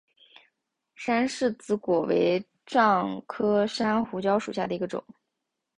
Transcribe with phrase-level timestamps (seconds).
[0.95, 5.03] 山柿子果为樟科山胡椒属下的一个种。